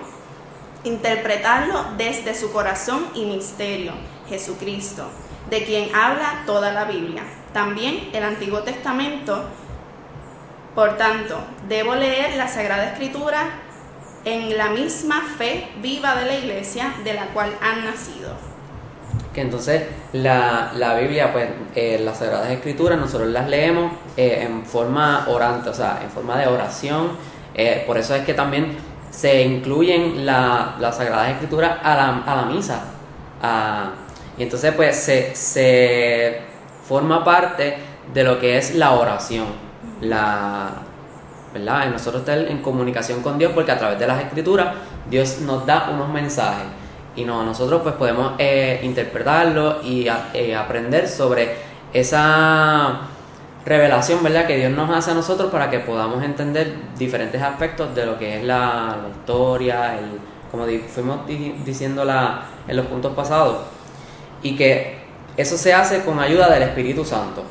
interpretarlo 0.84 1.86
desde 1.96 2.36
su 2.36 2.52
corazón 2.52 3.04
y 3.14 3.25
misterio, 3.25 3.94
Jesucristo, 4.28 5.08
de 5.50 5.64
quien 5.64 5.92
habla 5.92 6.44
toda 6.46 6.70
la 6.70 6.84
Biblia. 6.84 7.25
También 7.52 8.10
el 8.12 8.22
Antiguo 8.22 8.60
Testamento. 8.60 9.44
Por 10.76 10.97
tanto, 10.97 11.38
debo 11.68 11.97
leer 11.97 12.37
la 12.37 12.47
Sagrada 12.47 12.92
Escritura 12.92 13.42
en 14.25 14.56
la 14.56 14.68
misma 14.68 15.23
fe 15.37 15.68
viva 15.80 16.14
de 16.14 16.26
la 16.26 16.37
iglesia 16.37 16.92
de 17.02 17.14
la 17.14 17.26
cual 17.28 17.50
han 17.61 17.85
nacido 17.85 18.37
que 19.37 19.42
entonces 19.42 19.83
la, 20.14 20.97
Biblia, 20.99 21.30
pues 21.30 21.49
eh, 21.75 22.00
las 22.02 22.18
Sagradas 22.18 22.50
Escrituras, 22.50 22.99
nosotros 22.99 23.28
las 23.28 23.47
leemos 23.49 23.92
eh, 24.16 24.45
en 24.47 24.64
forma 24.64 25.26
orante, 25.28 25.68
o 25.68 25.75
sea, 25.75 26.00
en 26.02 26.09
forma 26.09 26.38
de 26.38 26.47
oración. 26.47 27.11
Eh, 27.54 27.85
por 27.87 27.99
eso 27.99 28.14
es 28.14 28.25
que 28.25 28.33
también 28.33 28.78
se 29.11 29.42
incluyen 29.42 30.25
la, 30.25 30.76
las 30.80 30.97
Sagradas 30.97 31.33
Escrituras 31.33 31.78
a 31.83 31.95
la, 31.95 32.23
a 32.26 32.37
la 32.37 32.42
misa. 32.47 32.80
y 34.38 34.42
entonces 34.42 34.73
pues 34.73 34.97
se, 34.97 35.37
se 35.37 36.40
forma 36.88 37.23
parte 37.23 37.76
de 38.14 38.25
lo 38.25 38.40
que 38.40 38.56
es 38.56 38.75
la 38.75 38.92
oración. 38.92 39.65
La, 40.00 40.70
¿verdad? 41.52 41.90
Nosotros 41.90 42.20
estar 42.20 42.38
en 42.38 42.62
comunicación 42.62 43.22
con 43.22 43.38
Dios 43.38 43.52
porque 43.54 43.72
a 43.72 43.78
través 43.78 43.98
de 43.98 44.06
las 44.06 44.22
escrituras 44.22 44.74
Dios 45.08 45.40
nos 45.40 45.64
da 45.64 45.90
unos 45.92 46.08
mensajes 46.08 46.66
y 47.16 47.24
no, 47.24 47.42
nosotros 47.44 47.80
pues 47.82 47.94
podemos 47.94 48.34
eh, 48.38 48.80
interpretarlo 48.82 49.82
y 49.82 50.06
eh, 50.34 50.54
aprender 50.54 51.08
sobre 51.08 51.56
esa 51.92 53.00
revelación, 53.64 54.22
¿verdad? 54.22 54.46
Que 54.46 54.58
Dios 54.58 54.70
nos 54.72 54.90
hace 54.90 55.12
a 55.12 55.14
nosotros 55.14 55.50
para 55.50 55.70
que 55.70 55.80
podamos 55.80 56.22
entender 56.22 56.74
diferentes 56.98 57.40
aspectos 57.40 57.94
de 57.94 58.04
lo 58.04 58.18
que 58.18 58.38
es 58.38 58.44
la, 58.44 58.96
historia, 59.18 59.98
el, 59.98 60.20
como 60.50 60.66
fuimos 60.88 61.26
diciendo 61.64 62.04
la, 62.04 62.42
en 62.68 62.76
los 62.76 62.86
puntos 62.86 63.14
pasados, 63.14 63.62
y 64.42 64.54
que 64.54 64.98
eso 65.36 65.56
se 65.56 65.72
hace 65.72 66.04
con 66.04 66.20
ayuda 66.20 66.50
del 66.50 66.64
Espíritu 66.64 67.04
Santo. 67.04 67.42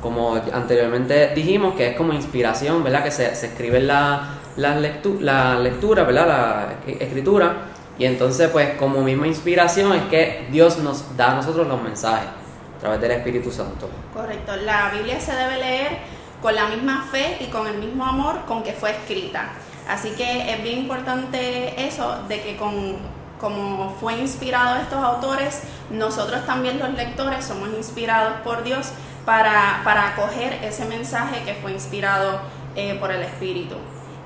Como 0.00 0.34
anteriormente 0.52 1.32
dijimos, 1.34 1.74
que 1.74 1.88
es 1.88 1.96
como 1.96 2.12
inspiración, 2.12 2.84
¿verdad? 2.84 3.02
Que 3.02 3.10
se, 3.10 3.34
se 3.34 3.46
escribe 3.46 3.80
la, 3.80 4.38
la, 4.56 4.76
la 5.20 5.58
lectura, 5.58 6.04
¿verdad? 6.04 6.26
La 6.26 6.92
escritura 6.92 7.68
y 7.98 8.04
entonces, 8.04 8.48
pues, 8.50 8.76
como 8.76 9.02
misma 9.02 9.26
inspiración 9.26 9.92
es 9.92 10.04
que 10.04 10.46
Dios 10.50 10.78
nos 10.78 11.16
da 11.16 11.32
a 11.32 11.34
nosotros 11.34 11.66
los 11.66 11.82
mensajes 11.82 12.28
a 12.76 12.80
través 12.80 13.00
del 13.00 13.10
Espíritu 13.10 13.50
Santo. 13.50 13.90
Correcto. 14.14 14.54
La 14.56 14.90
Biblia 14.90 15.20
se 15.20 15.34
debe 15.34 15.58
leer 15.58 15.98
con 16.40 16.54
la 16.54 16.68
misma 16.68 17.08
fe 17.10 17.38
y 17.40 17.46
con 17.46 17.66
el 17.66 17.78
mismo 17.78 18.04
amor 18.06 18.44
con 18.46 18.62
que 18.62 18.72
fue 18.72 18.92
escrita. 18.92 19.48
Así 19.88 20.10
que 20.10 20.52
es 20.52 20.62
bien 20.62 20.80
importante 20.80 21.86
eso 21.86 22.22
de 22.28 22.40
que 22.40 22.56
con 22.56 23.18
como 23.40 23.90
fue 24.00 24.14
inspirado 24.18 24.80
estos 24.82 24.98
autores, 24.98 25.62
nosotros 25.90 26.44
también 26.44 26.80
los 26.80 26.92
lectores 26.94 27.44
somos 27.44 27.68
inspirados 27.68 28.40
por 28.42 28.64
Dios 28.64 28.88
para, 29.28 29.82
para 29.84 30.08
acoger 30.08 30.54
ese 30.64 30.86
mensaje 30.86 31.42
que 31.44 31.52
fue 31.52 31.72
inspirado 31.72 32.40
eh, 32.74 32.96
por 32.98 33.12
el 33.12 33.20
Espíritu. 33.20 33.74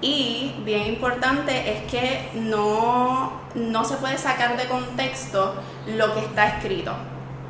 Y 0.01 0.55
bien 0.65 0.87
importante 0.87 1.73
es 1.73 1.91
que 1.91 2.31
no, 2.35 3.33
no 3.57 3.85
se 3.85 3.97
puede 3.97 4.17
sacar 4.17 4.57
de 4.57 4.67
contexto 4.67 5.57
lo 5.89 6.15
que 6.15 6.21
está 6.21 6.47
escrito. 6.47 6.95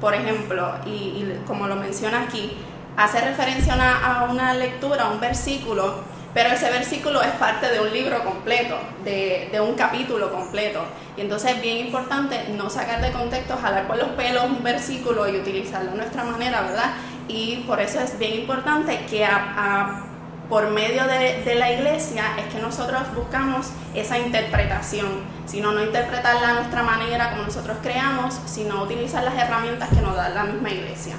Por 0.01 0.15
ejemplo, 0.15 0.77
y, 0.87 1.27
como 1.47 1.67
lo 1.67 1.77
menciona 1.77 2.23
aquí, 2.23 2.57
hace 2.97 3.21
referencia 3.21 3.75
a 3.75 4.31
una, 4.31 4.55
lectura, 4.55 5.05
a 5.05 5.11
un 5.11 5.21
versículo, 5.21 5.97
pero 6.33 6.49
ese 6.49 6.71
versículo 6.71 7.21
es 7.21 7.33
parte 7.33 7.69
de 7.69 7.81
un 7.81 7.93
libro 7.93 8.25
completo, 8.25 8.79
de, 9.05 9.61
un 9.61 9.75
capítulo 9.75 10.33
completo. 10.33 10.81
Y 11.19 11.21
entonces 11.21 11.57
es 11.57 11.61
bien 11.61 11.87
importante 11.87 12.49
no 12.57 12.71
sacar 12.71 13.03
de 13.03 13.13
contexto, 13.13 13.59
jalar 13.61 13.87
por 13.87 13.99
los 13.99 14.09
pelos 14.09 14.45
un 14.45 14.63
versículo 14.63 15.29
y 15.29 15.37
utilizarlo 15.37 15.91
a 15.91 15.95
nuestra 15.95 16.25
manera, 16.25 16.63
¿verdad? 16.63 16.93
Y 17.29 17.65
por 17.67 17.81
eso 17.81 18.01
es 18.01 18.19
bien 18.19 18.35
importante 18.41 19.07
que 19.09 19.25
a 19.25 20.05
por 20.53 20.71
medio 20.71 21.05
de, 21.07 21.55
la 21.55 21.73
iglesia 21.73 22.25
es 22.37 22.53
que 22.53 22.61
nosotros 22.61 23.01
buscamos 23.17 23.71
esa 23.95 24.19
interpretación, 24.19 25.09
sino 25.47 25.73
no 25.73 25.83
interpretarla 25.83 26.51
a 26.51 26.55
nuestra 26.57 26.83
manera 26.83 27.31
como 27.31 27.45
nosotros 27.45 27.79
creamos, 27.81 28.39
sino 28.45 28.83
utilizar 28.83 29.25
las 29.25 29.35
herramientas 29.35 29.89
que 29.89 30.03
nos 30.03 30.15
da 30.15 30.29
la 30.29 30.45
misma 30.45 30.69
iglesia. 30.69 31.15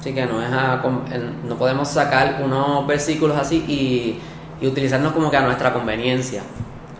Sí, 0.00 0.12
que 0.12 0.26
no 0.26 0.42
es 0.42 0.50
no 0.50 1.56
podemos 1.56 1.88
sacar 1.88 2.42
unos 2.44 2.86
versículos 2.86 3.38
así 3.38 3.64
y, 3.66 4.20
utilizarnos 4.66 5.12
como 5.12 5.30
que 5.30 5.36
a 5.38 5.42
nuestra 5.42 5.72
conveniencia, 5.72 6.42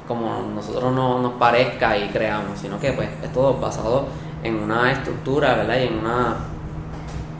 como 0.09 0.43
nosotros 0.55 0.91
no 0.93 1.19
nos 1.19 1.35
parezca 1.35 1.99
y 1.99 2.09
creamos, 2.09 2.59
sino 2.59 2.79
que 2.79 2.93
pues 2.93 3.11
es 3.23 3.31
todo 3.33 3.59
basado 3.59 4.07
en 4.43 4.57
una 4.57 4.91
estructura, 4.91 5.55
¿verdad? 5.55 5.77
Y 5.81 5.87
en 5.89 5.99
una 5.99 6.37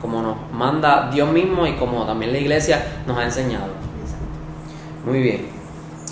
como 0.05 0.21
nos 0.21 0.37
manda 0.51 1.09
Dios 1.11 1.31
mismo 1.31 1.65
y 1.65 1.73
como 1.77 2.05
también 2.05 2.31
la 2.31 2.37
iglesia 2.37 3.01
nos 3.07 3.17
ha 3.17 3.23
enseñado. 3.23 3.69
Muy 5.03 5.19
bien. 5.19 5.47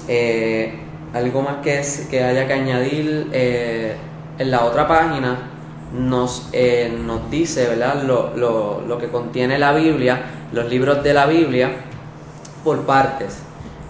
Eh, 0.07 0.79
algo 1.13 1.43
más 1.43 1.57
que, 1.57 1.79
es, 1.79 2.07
que 2.09 2.23
haya 2.23 2.47
que 2.47 2.53
añadir 2.53 3.29
eh, 3.33 3.95
en 4.39 4.49
la 4.49 4.65
otra 4.65 4.87
página 4.87 5.37
nos, 5.93 6.49
eh, 6.53 6.91
nos 7.05 7.29
dice 7.29 7.67
¿verdad? 7.67 8.01
Lo, 8.01 8.35
lo, 8.35 8.81
lo, 8.81 8.97
que 8.97 9.09
contiene 9.09 9.59
la 9.59 9.73
Biblia, 9.73 10.23
los 10.51 10.67
libros 10.71 11.03
de 11.03 11.13
la 11.13 11.27
Biblia, 11.27 11.69
por 12.63 12.87
partes. 12.87 13.43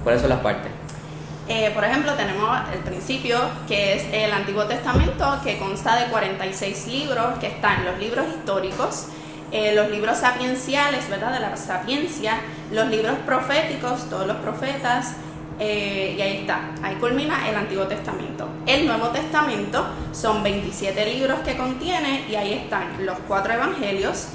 ¿Cuáles 0.04 0.20
son 0.20 0.32
las 0.32 0.40
partes? 0.42 0.70
por 1.74 1.84
ejemplo, 1.84 2.14
tenemos 2.14 2.50
el 2.74 2.80
principio, 2.80 3.38
que 3.68 3.94
es 3.94 4.06
el 4.12 4.32
Antiguo 4.32 4.66
Testamento, 4.66 5.40
que 5.44 5.58
consta 5.60 5.96
de 5.96 6.08
46 6.08 6.88
libros, 6.88 7.38
que 7.40 7.48
están 7.48 7.86
los 7.86 7.98
libros 8.00 8.26
históricos, 8.28 9.08
eh, 9.54 9.74
los 9.76 9.92
libros 9.92 10.18
sapienciales, 10.18 11.08
¿verdad? 11.10 11.32
De 11.32 11.40
la 11.40 11.56
sapiencia, 11.56 12.40
los 12.72 12.90
libros 12.90 13.14
proféticos, 13.24 14.10
todos 14.10 14.26
los 14.26 14.38
profetas, 14.38 15.14
eh, 15.60 16.16
y 16.18 16.22
ahí 16.22 16.38
está, 16.38 16.72
ahí 16.82 16.96
culmina 16.96 17.48
el 17.48 17.56
Antiguo 17.56 17.86
Testamento. 17.86 18.48
El 18.66 18.88
Nuevo 18.88 19.10
Testamento 19.10 19.86
son 20.12 20.42
27 20.42 21.06
libros 21.06 21.40
que 21.42 21.56
contiene 21.56 22.26
y 22.28 22.36
ahí 22.36 22.54
están 22.54 23.06
los 23.06 23.20
cuatro 23.28 23.54
evangelios, 23.54 24.30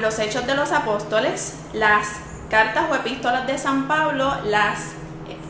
los 0.00 0.18
hechos 0.18 0.44
de 0.44 0.56
los 0.56 0.72
apóstoles, 0.72 1.60
las 1.72 2.08
cartas 2.50 2.86
o 2.90 2.96
epístolas 2.96 3.46
de 3.46 3.56
San 3.58 3.86
Pablo, 3.86 4.32
las 4.46 4.94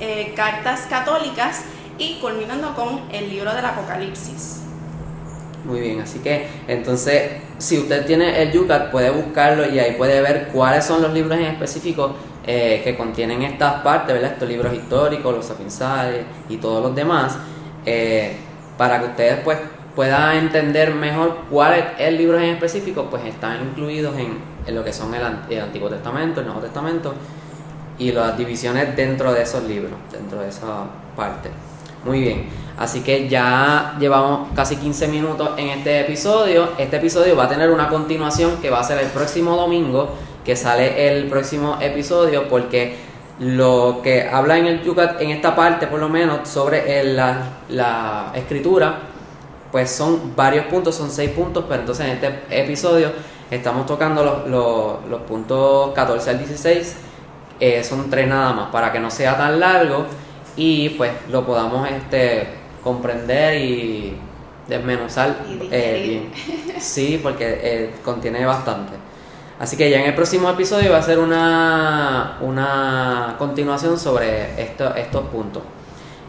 eh, 0.01 0.35
cartas 0.37 0.83
católicas 0.91 1.63
y 1.97 2.19
culminando 2.21 2.75
con 2.75 3.01
el 3.11 3.31
libro 3.31 3.55
del 3.55 3.65
Apocalipsis. 3.65 4.61
Muy 5.65 5.81
bien, 5.81 6.01
así 6.03 6.19
que 6.19 6.47
entonces 6.69 7.46
si 7.59 7.79
usted 7.79 8.05
tiene 8.07 8.43
el 8.43 8.53
Yucat 8.53 8.91
puede 8.91 9.11
buscarlo 9.11 9.67
y 9.71 9.79
ahí 9.79 9.95
puede 9.97 10.21
ver 10.21 10.49
cuáles 10.53 10.85
son 10.85 11.03
los 11.03 11.13
libros 11.13 11.39
en 11.39 11.47
específico 11.47 12.15
eh, 12.47 12.81
que 12.85 12.97
contienen 12.97 13.43
estas 13.43 13.83
partes, 13.83 14.15
¿verdad? 14.15 14.33
Estos 14.33 14.49
libros 14.49 14.73
históricos, 14.75 15.35
los 15.35 15.45
sapiensales 15.45 16.25
y 16.49 16.59
todos 16.59 16.83
los 16.83 16.95
demás, 16.95 17.37
eh, 17.85 18.37
para 18.77 19.01
que 19.01 19.07
ustedes 19.07 19.41
pues 19.43 19.59
puedan 19.95 20.37
entender 20.37 20.95
mejor 20.95 21.39
cuáles 21.51 21.85
libros 22.13 22.43
en 22.43 22.51
específico, 22.51 23.09
pues 23.11 23.25
están 23.25 23.63
incluidos 23.63 24.15
en, 24.19 24.75
lo 24.75 24.85
que 24.85 24.93
son 24.93 25.15
el, 25.15 25.23
el 25.49 25.61
Antiguo 25.61 25.89
Testamento, 25.89 26.41
el 26.41 26.47
Nuevo 26.47 26.61
Testamento 26.61 27.15
y 27.99 28.13
las 28.13 28.37
divisiones 28.37 28.95
dentro 28.95 29.33
de 29.33 29.43
esos 29.43 29.65
libros, 29.65 29.93
dentro 30.13 30.41
de 30.41 30.49
esa 30.49 30.85
parte. 31.17 31.51
Muy 32.05 32.21
bien. 32.21 32.67
Así 32.79 33.01
que 33.01 33.29
ya 33.29 33.97
llevamos 33.99 34.49
casi 34.55 34.77
15 34.77 35.09
minutos 35.09 35.51
en 35.57 35.69
este 35.69 36.01
episodio. 36.01 36.69
Este 36.77 36.97
episodio 36.97 37.35
va 37.35 37.45
a 37.45 37.49
tener 37.49 37.71
una 37.71 37.89
continuación 37.89 38.59
que 38.61 38.69
va 38.69 38.81
a 38.81 38.85
ser 38.85 38.99
el 38.99 39.09
próximo 39.09 39.57
domingo, 39.57 40.11
que 40.45 40.57
sale 40.57 41.09
el 41.09 41.27
próximo 41.27 41.79
episodio, 41.81 42.49
porque 42.49 42.97
lo 43.39 44.01
que 44.03 44.29
habla 44.29 44.59
en 44.59 44.67
el 44.67 44.83
Yucat, 44.83 45.21
en 45.23 45.31
esta 45.31 45.57
parte 45.57 45.87
por 45.87 46.01
lo 46.01 46.11
menos, 46.11 46.47
sobre 46.49 47.03
la, 47.05 48.33
escritura, 48.35 48.99
pues 49.73 49.91
son 49.91 50.37
varios 50.37 50.67
puntos, 50.67 50.95
son 50.95 51.11
seis 51.11 51.31
puntos, 51.31 51.65
pero 51.67 51.81
entonces 51.81 52.07
en 52.07 52.13
este 52.13 52.41
episodio 52.51 53.11
estamos 53.51 53.87
tocando 53.87 54.23
los, 54.23 54.49
los, 54.49 55.09
los 55.09 55.21
puntos 55.23 55.93
14 55.95 56.31
al 56.31 56.39
16, 56.39 56.97
eh, 57.59 57.83
son 57.83 58.11
tres 58.11 58.29
nada 58.29 58.53
más, 58.53 58.71
para 58.71 58.93
que 58.93 59.01
no 59.01 59.11
sea 59.11 59.37
tan 59.39 59.59
largo 59.59 60.05
y 60.57 60.91
pues 60.91 61.13
lo 61.31 61.45
podamos 61.45 61.89
este, 61.91 62.47
comprender 62.83 63.61
y 63.61 64.17
desmenuzar 64.69 65.37
Y 65.49 65.69
eh, 65.71 66.31
bien. 66.35 66.81
Sí, 66.81 67.21
porque 67.23 67.61
eh, 67.63 67.91
contiene 68.05 68.45
bastante. 68.45 68.93
Así 69.59 69.77
que 69.77 69.89
ya 69.89 70.01
en 70.01 70.07
el 70.07 70.15
próximo 70.15 70.51
episodio 70.51 70.93
va 70.93 70.99
a 70.99 71.03
ser 71.03 71.19
una, 71.19 72.37
una 72.43 73.37
continuación 73.39 73.99
sobre 73.99 74.61
esto- 74.63 74.95
estos 74.95 75.27
puntos. 75.29 75.63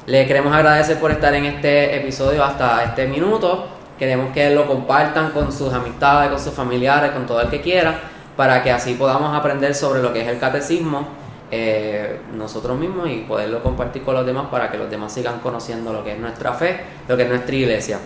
Le 0.06 0.26
queremos 0.26 0.54
agradecer 0.56 0.98
por 1.00 1.12
estar 1.12 1.34
en 1.34 1.44
este 1.46 1.98
episodio 1.98 2.44
hasta 2.44 2.84
este 2.86 3.06
minuto. 3.08 3.68
Queremos 4.00 4.32
que 4.34 4.50
lo 4.52 4.66
compartan 4.68 5.32
con 5.32 5.52
sus 5.52 5.74
amistades, 5.74 6.30
con 6.30 6.40
sus 6.40 6.54
familiares, 6.54 7.12
con 7.12 7.26
todo 7.26 7.42
el 7.42 7.50
que 7.50 7.60
quiera, 7.60 8.00
para 8.38 8.64
que 8.64 8.72
así 8.72 8.94
podamos 8.94 9.36
aprender 9.36 9.76
sobre 9.76 10.02
lo 10.02 10.14
que 10.14 10.22
es 10.22 10.28
el 10.30 10.40
catecismo 10.40 11.08
eh, 11.52 12.20
nosotros 12.36 12.78
mismos 12.78 13.10
y 13.10 13.26
poderlo 13.28 13.64
compartir 13.64 14.04
con 14.04 14.16
los 14.16 14.26
demás 14.26 14.48
para 14.52 14.70
que 14.70 14.78
los 14.78 14.90
demás 14.90 15.14
sigan 15.14 15.40
conociendo 15.40 15.94
lo 15.94 16.04
que 16.04 16.14
es 16.14 16.20
nuestra 16.20 16.54
fe, 16.54 16.82
lo 17.08 17.16
que 17.16 17.24
es 17.24 17.30
nuestra 17.30 17.56
iglesia 17.56 18.00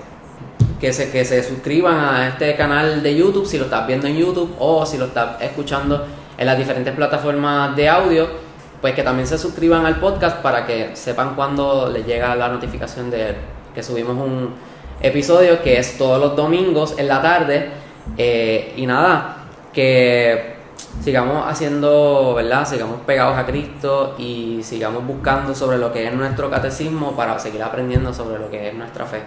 que 0.81 0.91
se, 0.91 1.11
que 1.11 1.23
se 1.23 1.43
suscriban 1.43 1.99
a 1.99 2.27
este 2.27 2.55
canal 2.55 3.03
de 3.03 3.15
YouTube 3.15 3.45
si 3.45 3.59
lo 3.59 3.65
estás 3.65 3.85
viendo 3.85 4.07
en 4.07 4.17
YouTube 4.17 4.55
o 4.57 4.83
si 4.83 4.97
lo 4.97 5.05
estás 5.05 5.39
escuchando 5.39 6.07
en 6.37 6.45
las 6.45 6.57
diferentes 6.57 6.93
plataformas 6.95 7.75
de 7.75 7.87
audio, 7.87 8.27
pues 8.81 8.95
que 8.95 9.03
también 9.03 9.27
se 9.27 9.37
suscriban 9.37 9.85
al 9.85 9.99
podcast 9.99 10.37
para 10.37 10.65
que 10.65 10.95
sepan 10.95 11.35
cuando 11.35 11.87
les 11.87 12.03
llega 12.03 12.35
la 12.35 12.47
notificación 12.47 13.11
de 13.11 13.35
que 13.75 13.83
subimos 13.83 14.17
un 14.17 14.55
episodio 14.99 15.61
que 15.61 15.77
es 15.77 15.99
todos 15.99 16.19
los 16.19 16.35
domingos 16.35 16.95
en 16.97 17.07
la 17.07 17.21
tarde. 17.21 17.69
Eh, 18.17 18.73
y 18.75 18.87
nada, 18.87 19.37
que 19.71 20.55
sigamos 21.03 21.45
haciendo, 21.49 22.33
¿verdad? 22.35 22.65
Sigamos 22.67 23.01
pegados 23.05 23.37
a 23.37 23.45
Cristo 23.45 24.15
y 24.17 24.61
sigamos 24.63 25.05
buscando 25.05 25.53
sobre 25.55 25.77
lo 25.77 25.91
que 25.91 26.07
es 26.07 26.13
nuestro 26.13 26.49
catecismo 26.49 27.11
para 27.15 27.37
seguir 27.39 27.63
aprendiendo 27.63 28.13
sobre 28.13 28.39
lo 28.39 28.49
que 28.49 28.69
es 28.69 28.73
nuestra 28.73 29.05
fe. 29.05 29.21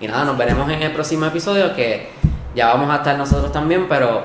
Y 0.00 0.06
nada, 0.08 0.24
nos 0.24 0.36
veremos 0.36 0.70
en 0.70 0.82
el 0.82 0.92
próximo 0.92 1.26
episodio 1.26 1.74
que 1.74 2.08
ya 2.54 2.68
vamos 2.68 2.90
a 2.90 2.96
estar 2.96 3.16
nosotros 3.16 3.50
también, 3.52 3.86
pero 3.88 4.22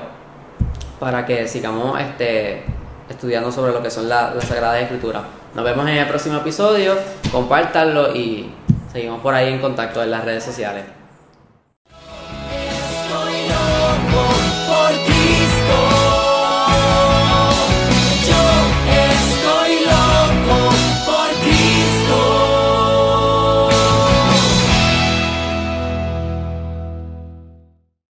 para 0.98 1.24
que 1.24 1.48
sigamos 1.48 1.98
este, 2.00 2.64
estudiando 3.08 3.50
sobre 3.50 3.72
lo 3.72 3.82
que 3.82 3.90
son 3.90 4.08
la- 4.08 4.34
las 4.34 4.44
Sagradas 4.44 4.82
Escrituras. 4.82 5.22
Nos 5.54 5.64
vemos 5.64 5.88
en 5.88 5.96
el 5.96 6.06
próximo 6.06 6.38
episodio, 6.38 6.94
compártanlo 7.32 8.14
y 8.14 8.52
seguimos 8.92 9.20
por 9.20 9.34
ahí 9.34 9.52
en 9.52 9.60
contacto 9.60 10.02
en 10.02 10.10
las 10.10 10.24
redes 10.24 10.44
sociales. 10.44 10.84